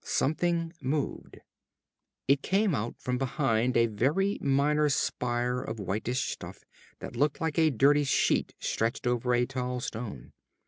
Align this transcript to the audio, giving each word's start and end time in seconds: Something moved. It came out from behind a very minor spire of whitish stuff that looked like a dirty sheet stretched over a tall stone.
Something 0.03 0.73
moved. 0.81 1.37
It 2.27 2.41
came 2.41 2.73
out 2.73 2.95
from 2.97 3.19
behind 3.19 3.77
a 3.77 3.85
very 3.85 4.39
minor 4.41 4.89
spire 4.89 5.59
of 5.61 5.79
whitish 5.79 6.31
stuff 6.31 6.65
that 7.01 7.15
looked 7.15 7.39
like 7.39 7.59
a 7.59 7.69
dirty 7.69 8.05
sheet 8.05 8.55
stretched 8.59 9.05
over 9.05 9.35
a 9.35 9.45
tall 9.45 9.79
stone. 9.79 10.33